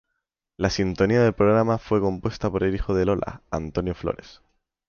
La 0.57 0.71
sintonía 0.71 1.21
del 1.21 1.33
programa 1.35 1.77
fue 1.77 1.99
compuesta 2.01 2.49
por 2.49 2.63
el 2.63 2.73
hijo 2.73 2.95
de 2.95 3.05
Lola, 3.05 3.43
Antonio 3.51 3.93
Flores. 3.93 4.41